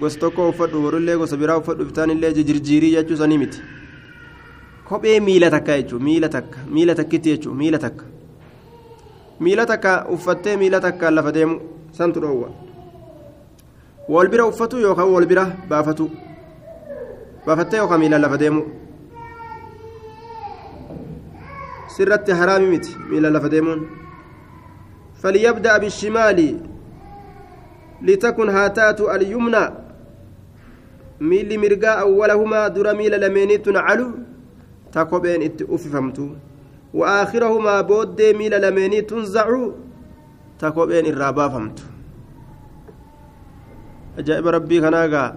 [0.00, 3.60] gosa tokko uffadhu warullee gosa biraa uffadhu bitaanillee jirjiirii jechuu sanii miti
[4.88, 8.04] kophee miila takka jechuun miila takka miila takkitti jechuun miila takka
[9.40, 11.60] miila takka uffattee miila takkaan lafa deemu
[11.98, 12.48] santu dhoowwa
[14.08, 16.10] wal bira uffatu yookaan wal bira baafatu
[17.46, 18.62] baafattee yookaan miilaan lafa deemu
[21.96, 23.86] sirratti haraami miti miilaan lafa deemuun.
[25.22, 26.60] فليبدأ بالشمال
[28.02, 28.48] لتكن
[31.22, 34.10] هاتات اليمنى ميل مرقا أولهما در ميل لمينيت علو
[34.92, 36.30] تكوبين اتؤففمت
[36.94, 39.68] وآخرهما بود ميل لميني تنزع
[40.58, 41.78] تكوبين الرابا فمت
[44.18, 45.34] أجائب ربي كناغا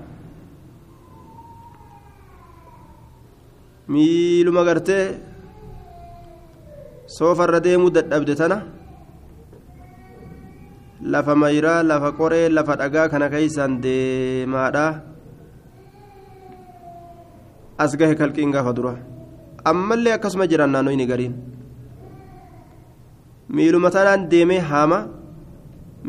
[3.91, 5.20] miiluma gartee
[7.06, 8.63] soofarra deemuu dadhabde tana
[11.02, 15.11] lafa mayraa lafa qoree lafa dhagaa kana keeysaan deemaadha
[17.84, 18.94] as gahe kalqiin gaafa dura.
[19.72, 21.34] Ammallee akkasuma jiran naannoyni gariin.
[23.56, 25.00] Miiluma tanaan deemee haama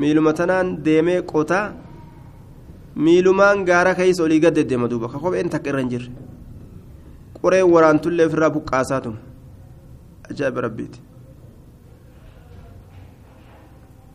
[0.01, 1.67] miiluma tanaan deemee qotaa
[3.05, 5.09] miilumaan gaara keeysa olii gad deddeema duuba.
[5.13, 6.11] Ka kopheen takka irra hin jirre.
[7.43, 9.11] Qoreen waraantullee ofirraa buqqaasaatu
[10.31, 10.99] ajaa'iba rabbiiti.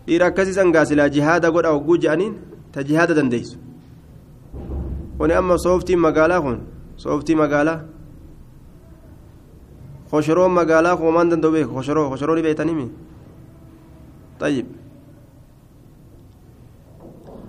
[0.08, 2.34] Dhiira akkasiisan gaasilaa jihaada godha hogguu je'aniin
[2.72, 3.58] ta jihaada dandeeysu
[5.18, 6.58] kuni amma sooftiin magaalaa kun
[7.04, 7.80] sooftii magaalaa
[10.12, 12.88] koshoroo magaalaa hoomaan danda'u beeku koshoroo koshoroo ni beeytanimi
[14.42, 14.66] طيب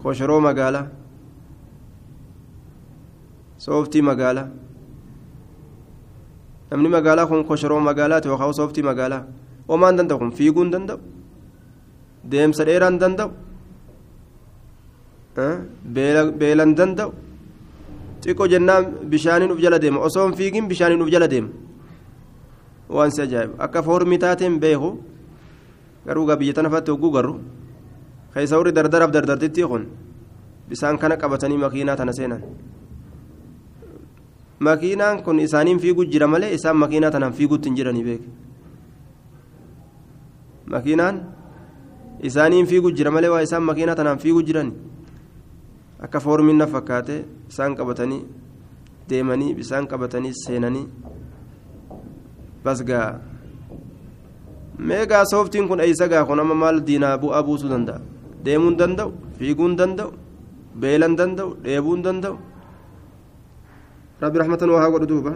[0.03, 0.87] koshoroo magaalaa
[3.65, 4.49] sooftii magaalaa
[6.71, 9.23] namni magaalaa kun koshoroo magaalaati yookaan sooftii magaalaa
[9.69, 10.99] hoomaan danda'u kun fiiguu hin danda'u
[12.33, 13.31] deemsa dheeraa hin danda'u
[16.41, 17.11] beelan danda'u
[18.29, 19.99] xiqqoo jennaan bishaaniin uf jala deema.
[20.05, 21.49] Osoo hin fiigin bishaaniin uf jala deema.
[22.89, 23.55] Waan si ajaa'iba.
[23.59, 24.91] Akka foormii taateen beeku
[26.07, 27.37] garuu gaa biyya tana fatti hogguu garuu
[28.35, 29.85] keessa warri dardaraaf dardartitti kun
[30.69, 32.43] bisaan kana qabatanii makiinaa tana seenan.
[34.61, 38.29] Makiinaan kun isaaniin fiiguu jira malee isaan makiinaa tanaan fiiguutti hin jiranii beeku
[40.73, 41.17] makiinaan
[42.29, 44.73] isaaniin fiiguu jira malee waa isaan makiinaa tanaan fiiguu jiran
[46.05, 47.17] akka foormiin na fakkaate
[47.51, 48.23] isaan qabatanii
[49.11, 50.87] deemanii bisaan qabatanii seenanii
[52.65, 53.21] bas gaa
[54.79, 58.01] meegaa sooftiin kun eeysa gaa kun amma maal diinaa bu'aa buusuu danda'a
[58.45, 60.11] deemuu hin danda'u fiiguu hin danda'u
[60.85, 62.37] beela hin danda'u dheebuu hin danda'u
[64.23, 65.35] rabbi raxmatan waa haa godhu duuba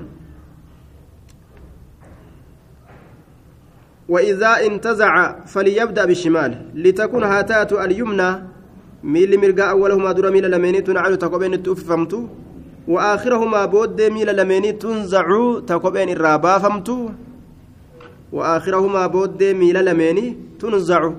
[4.12, 5.12] وإذا انتزع
[5.46, 8.51] فليبدأ بالشمال لتكون هاتات اليمنى
[9.04, 12.12] ميل مرقا أولهما در ميل لميني تنعل تقبين التوففمت
[12.88, 15.26] وآخرهما بود ميل لميني تنزع
[15.66, 16.88] تقبين الرابا فمت
[18.32, 21.10] وآخرهما بود ميل لميني تنزع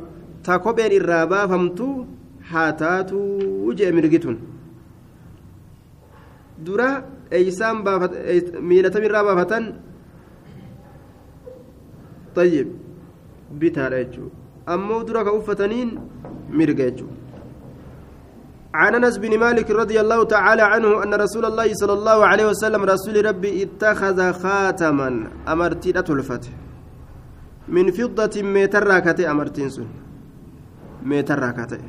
[0.43, 1.79] تقبين الرابا فمت
[2.51, 3.13] هاتات
[3.67, 4.37] وجه مرقتون
[6.65, 6.89] درا
[7.37, 7.77] eeysaan
[8.69, 9.65] miilatami irraa baafatan
[12.35, 12.67] طيب
[13.59, 14.31] bitaadha jechuu.
[14.65, 15.89] Ammoo dura ka uffataniin
[16.49, 17.22] mirga jechuu.
[18.73, 22.81] عن أنس بن مالك رضي الله تعالى عنه أن رسول الله صلى الله عليه وسلم
[22.83, 25.09] رسول ربي اتخذ خاتما
[25.47, 26.49] أمرتي تلفت.
[27.67, 29.87] من فضة متر راكتة أمرتين سن.
[31.05, 31.79] متر راكتة.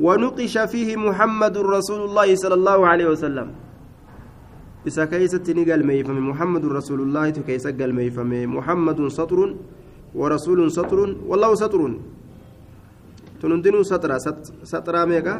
[0.00, 3.48] ونقش فيه محمد رسول الله صلى الله عليه وسلم.
[4.84, 9.58] isa keeysatti ni galmeeyfame muhammadun rasuulullaahitu keeysa galmeeyfame muhammadun saxrun
[10.14, 12.19] warasuulun saxrun wallahu saxrun tun
[13.42, 14.16] hundinuu saxra
[14.72, 15.34] saxraa meeqa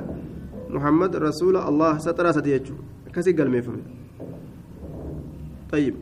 [0.77, 3.83] muhammad rasuula allah saxraa sadi jechuu akkasi galmeeyfame
[5.71, 5.95] طيب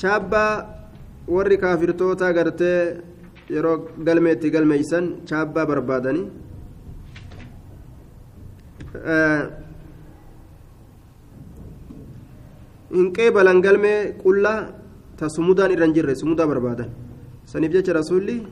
[0.00, 0.52] chaabbaa
[1.34, 2.80] warri kaafirtoota gartee
[3.54, 6.26] yeroo galmeetti galmeeysan chaabbaa barbaadanii
[12.94, 14.58] hin qeebalan galmee qullaa
[15.16, 16.90] ta sumudaan irra hin jirre sumudaa barbaadan.
[17.44, 18.42] Saniif jecha rasuulli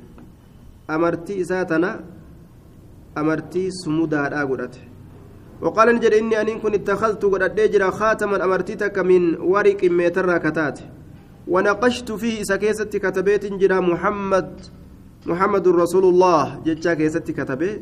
[0.89, 1.99] amartii isaa tana
[3.15, 4.95] amartii sumudaadhaa godhate.
[5.63, 10.79] وقال نجد إني أن كنت اتخذت قد أدجر خاتما أمرتك من ورق ميتر كتات
[11.49, 14.51] ونقشت فيه سكيست كتبيت جرى محمد
[15.27, 17.81] محمد رسول الله جتشا كيست كتبيت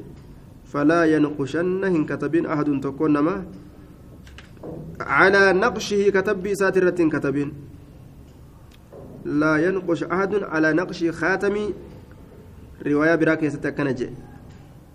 [0.73, 3.17] فلا ينقشن هن كتبين أحد تكون
[5.01, 7.49] على نقشه كتب ساترة كتبين
[9.25, 11.57] لا ينقش أحد على نقش خاتم
[12.87, 14.01] رواية براك يستكنج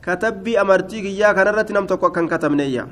[0.04, 2.88] كتبي أمرتيك يا كنرة نم تكو كان كتبنيا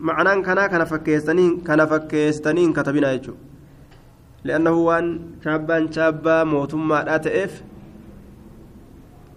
[0.00, 3.34] معناه كنا كان فكيستنين كان فكيستنين كتبنا يجو
[4.44, 5.06] لأنه وان
[5.44, 7.62] شابان شابا موتما لا تئف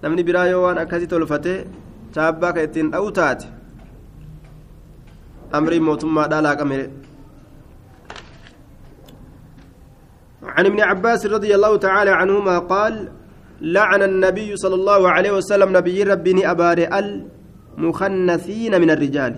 [0.01, 1.57] namni biraa yoo waan akkasii tolfatee
[2.15, 3.47] chaabbaa ka ittiin dha'u taate
[5.59, 6.78] amrii mootummaadhaa laaqame
[10.47, 13.09] عن ابن عباس رضي الله تعالى عنهما قال
[13.61, 16.77] لعن النبي صلى الله عليه وسلم نبي ربي أبار
[17.77, 19.33] المخنثين من الرجال.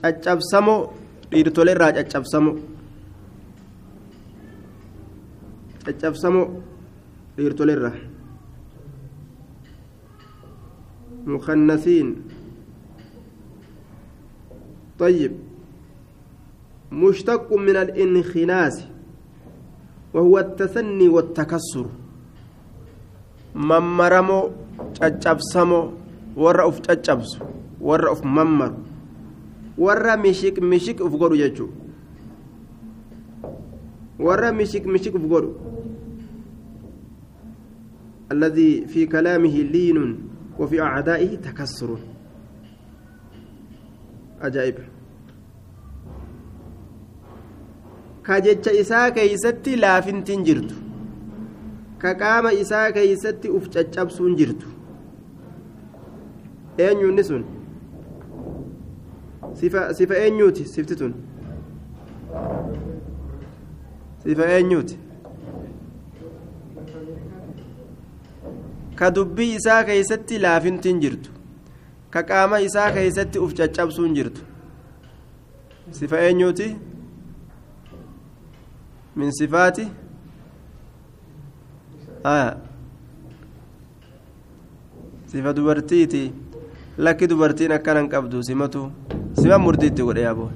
[0.00, 0.74] caccabsamo
[1.30, 2.52] dhiirtoleerraa caccabsamo
[5.84, 6.42] caccabsamo
[7.36, 8.08] dhiirtoleerraa
[11.26, 12.16] مخنثين
[14.98, 15.32] طيب
[16.92, 18.84] مشتق من الانخناس
[20.14, 21.86] وهو التثني والتكسر
[23.54, 24.40] ممرمو
[27.80, 28.76] warra uf mammaru
[29.78, 31.72] warra mishik mishik uf godhu jechuudha
[34.18, 35.54] warra mishik mishik uf godhu
[38.30, 39.98] الذي في كلامه لين
[40.58, 41.98] وفي أعدائه تكسر
[44.42, 44.74] أجائب
[48.22, 50.74] kajecha isaa keeysatti laafintiin jirtu.
[51.98, 54.66] Ka qaama isaa keeysatti uf caccabsuun jirtu.
[56.78, 57.44] Eenyuunni sun?
[59.98, 60.64] Sifa eenyuuti?
[60.74, 61.14] Sifti tun
[64.24, 64.98] sifa eenyuuti?
[68.94, 71.30] Ka dubbii isaa keeysatti laafintiin jirtu.
[72.10, 74.40] Ka qaama isaa keeysatti uf caccabsuun jirtu.
[75.90, 76.76] Sifa eenyuuti
[79.16, 79.84] min sifaati
[85.30, 86.22] sifa dubartiiti
[87.04, 88.82] lakki dubartiin akkanan qabdu simatu
[89.40, 90.50] sima murtiitti godhe yaaboo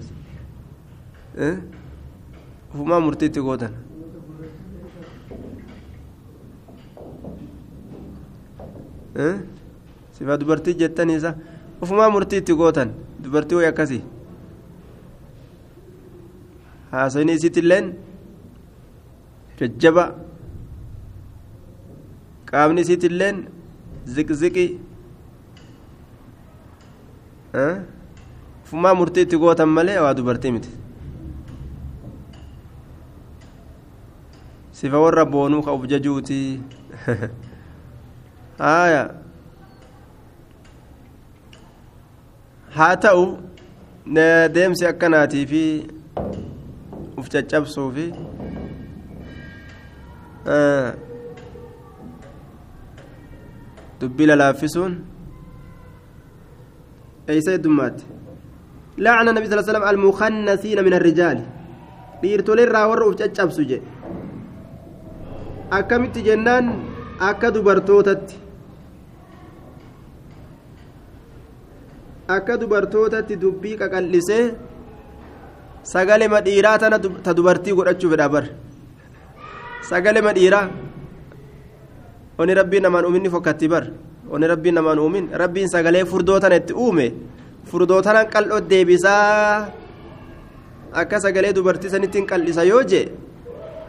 [2.75, 3.73] ufumaa murtiitti gootan
[10.13, 11.35] sifa dubartii jettaniisa
[11.83, 12.91] ufumaa murtiitti gootan
[13.25, 14.03] dubartii way akkasii
[16.93, 17.93] haasawni isiitilleen
[19.59, 20.05] jajjaba.
[22.51, 23.37] Qaamni isiitilleen
[24.15, 24.67] ziqziqi.
[28.65, 30.71] Ufumaa murtiitti gootan malee waa dubartii miti.
[34.73, 36.41] Sifa warra boonuu ka uf jajuuti.
[38.59, 39.03] Haya
[42.77, 43.25] haa ta'u
[44.55, 45.63] deemsi akkanaatii fi
[47.23, 48.07] uf caccabsuu fi
[54.01, 54.93] dubbii lalaaffisuun
[57.29, 58.05] eeysa heddummaatti
[58.99, 61.39] لعن النبي صلى الله عليه وسلم المخنثين من الرجال
[63.19, 63.83] caccabsu jedhe
[65.79, 66.65] akkamitti jennaan
[67.21, 68.35] akka dubartootatti
[72.37, 74.45] akka dubartootatti dubbii qaqal'isee
[75.93, 78.45] sagalema dhiiraa tana ta dubartii godhachuu fedha bar
[79.89, 80.69] sagalema dhiiraa?
[82.39, 83.85] Oni rabbiin namaan uumin ni fokkatti bar.
[84.31, 85.29] Oni rabbiin namaan uumin.
[85.33, 87.13] Rabbiin sagalee furdoo tana itti uume.
[87.71, 89.69] Furdoo tanan qal'oo deebisaa.
[90.93, 93.09] Akka sagalee dubartii sanittiin qal'isa yoo jee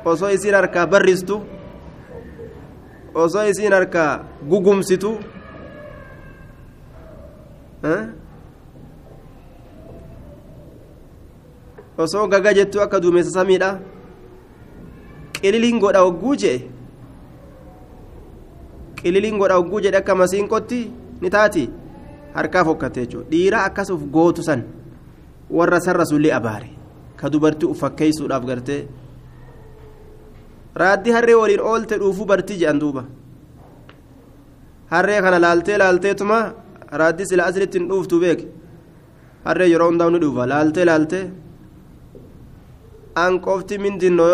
[0.05, 1.35] osoo isiin harkaa barristu
[3.13, 5.11] osoo isiin harkaa gugumsitu
[11.97, 13.79] osoo gaga jettu akka duumessa samiidha
[15.45, 16.57] qililiin godha hogguu jee?
[19.01, 20.79] Qililiin godha hogguu jedhe akka masiinqotti
[21.21, 21.69] ni taati?
[22.35, 23.29] Harkaa fokkatte jechuudha.
[23.31, 24.63] Dhiira akkasuuf gootu san
[25.49, 26.69] warra sarra sullee abaare
[27.19, 28.81] ka dubartii uf fakkeessuudhaaf gartee.
[30.81, 33.03] Raaddii harree waliin oolte dhuufuu bartii jedhan duuba.
[34.91, 36.39] Harree kana laaltee laalteetuma
[37.01, 38.41] raaddii sila asirratti hin dhuuftu beek.
[39.45, 40.45] Harree yeroo hundaa ni dhuufa.
[40.53, 41.23] Laaltee laaltee
[43.23, 44.29] an qofti mindinnoo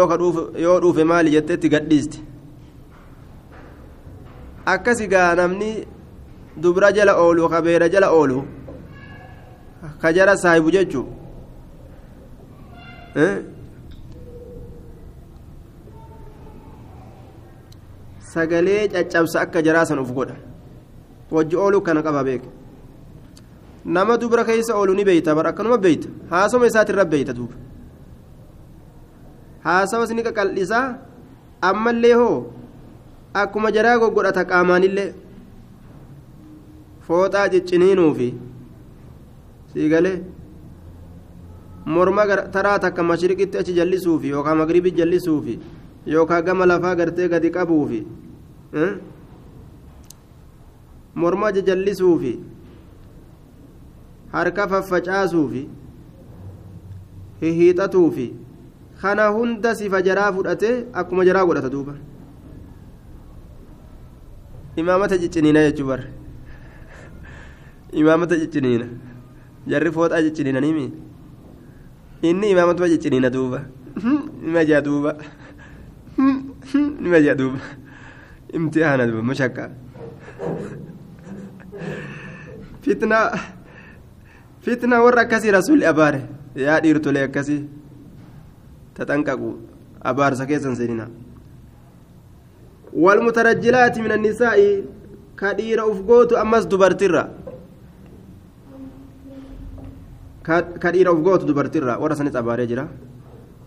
[0.66, 2.18] yoo dhuufe maali jettee itti gadhiiste
[4.74, 5.70] akkasi gaa namni
[6.58, 8.44] dubra jala oolu ka beera jala oolu
[10.02, 11.06] ka jara saahibu jechuu?
[18.34, 20.36] Sagalee caccabsa akka jaraasan uf godha.
[21.32, 22.44] Wajji ooluu kana qaba beek
[23.86, 26.08] nama dubra keessa oolu ni beeyta bar akkanuma beeyta.
[26.30, 27.56] Haasoma isaatirra beeyta duuba
[29.66, 30.86] haasawas ni qaqal'isaa
[31.70, 32.38] ammallee hoo
[33.42, 35.10] akkuma jaraa goggodhata qaamaanillee
[37.08, 38.30] fooxaa cicciniinuufi
[39.74, 40.18] siigalee
[41.86, 42.24] morma
[42.56, 45.60] taraa takka mashriqitti achi jallisuufi yookaan magribi jallisuufi
[46.16, 48.02] yookaan gama lafaa gartee gadi qabuufi
[51.16, 52.34] morma jallisuufi
[54.34, 55.64] harka faffacaasuufi
[57.42, 58.28] hihiixatuufi
[59.02, 61.94] kana hunda sifa jaraa fudhatee akkuma jaraa godhata duuba.
[64.76, 66.02] Imaamata cicciniina jechuu bar
[67.94, 68.86] imaamata cicciniina.
[69.68, 70.86] Jarri fooxaa cicciniinaniimi
[72.22, 73.60] inni imaamatuma cicciniina duuba.
[74.44, 75.16] Nima jaa duuba.
[77.02, 77.60] Nima jaa duuba.
[78.54, 79.70] Imtihaana duuba mashakka
[82.82, 83.18] fitna
[84.62, 86.22] fitna warra akkasii rasuulli abaare.
[86.56, 87.62] Yaa dhiirtolee akkasii
[88.96, 89.50] taxanqaqu
[90.04, 91.08] abaarsa keessan seenina.
[92.94, 94.84] Walmutarajjilaati min annisaa'i
[95.36, 97.30] ka dhiira uf gootu ammas dubartirra.
[100.44, 102.88] Ka dhiira uf gootu dubartirra warra sanis abaaree jira.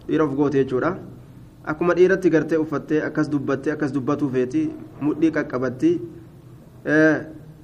[0.09, 0.97] Dhiira uf goote jechuudha.
[1.64, 4.68] Akkuma dhiiratti gartee uffattee akkas dubbattee akkas dubbatuu feeti
[5.01, 5.93] mudhii qaqqabatti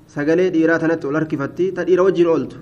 [0.09, 2.57] sagalee dhiiraa tanatti ol harkifatti ta dhiira wajjin ooltu.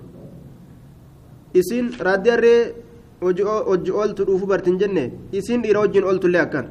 [1.54, 2.74] Isin raaddiarree
[3.20, 6.66] hojii ooltu dhuufu bartin jenne isin dhiira wajjin ooltullee akkan.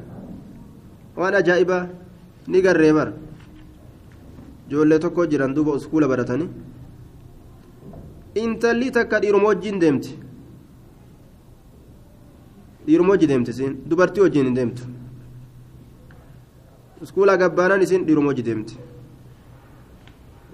[1.16, 1.82] Waan ajaa'ibaa
[2.48, 3.12] ni garree bara.
[4.68, 6.48] Ijoollee tokko jiran duuba uskuula baratanii
[8.34, 10.12] intalli takka dhiiruma wajjin deemti.
[12.86, 14.82] Dhiiruma wajji deemti isin dubartii wajjin hin deemtu.
[17.02, 18.78] Uskuula gabbaanaan isin dhiiruma wajji deemti.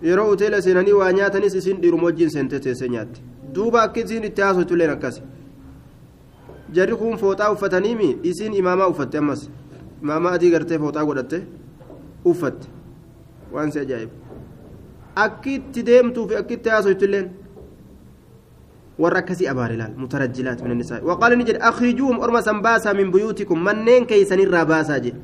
[0.02, 3.20] Yeroo hoteela seenanii waa nyaatanis isin dhiiruma wajjin seentee teessee nyaatti.
[3.54, 5.20] Duuba akka isin itti haasoftuleen akkas
[6.76, 9.50] jarri kun fooxaa uffataniimi isin imaamaa uffatte ammas
[10.02, 11.38] imaamaa adii gartee fooxaa godhatte
[12.32, 12.66] uffatte
[13.52, 14.12] waan si ajaa'ibu
[15.24, 17.30] akki itti deemtuu fi akki itti haasoftuleen
[18.98, 23.10] warra akkasii abaare laal mutarajjilaat min annisaa waqaala ni jedhe akhrijuuhum orma san baasaa min
[23.14, 25.18] buyuutikum manneen keeysanirraa baasaa jedhe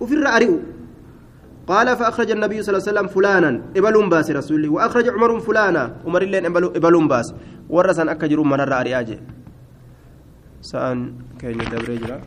[0.00, 0.58] ufirra ari'u
[1.66, 6.22] قال فأخرج النبي صلى الله عليه وسلم فلانا إبلون باس رسولي وأخرج عمر فلانا عمر
[6.22, 6.46] اللين
[6.78, 7.34] إبلون باس
[7.70, 9.18] ورسن أكجرون من الرأي
[10.70, 10.98] سأن
[11.40, 12.18] كين دبريجرا